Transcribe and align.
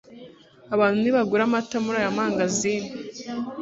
abantu 0.73 0.97
ntibagura 0.99 1.41
amata 1.45 1.77
muriyi 1.85 2.09
mangazini 2.17 2.89